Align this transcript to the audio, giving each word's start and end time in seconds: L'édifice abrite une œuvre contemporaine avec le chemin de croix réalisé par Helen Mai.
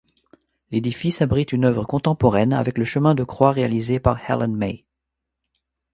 L'édifice 0.71 1.21
abrite 1.21 1.51
une 1.51 1.63
œuvre 1.63 1.85
contemporaine 1.85 2.53
avec 2.53 2.79
le 2.79 2.85
chemin 2.85 3.13
de 3.13 3.23
croix 3.23 3.51
réalisé 3.51 3.99
par 3.99 4.17
Helen 4.27 4.55
Mai. 4.55 4.83